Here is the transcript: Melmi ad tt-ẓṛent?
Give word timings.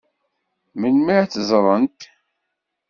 Melmi 0.79 1.11
ad 1.21 1.29
tt-ẓṛent? 1.29 2.01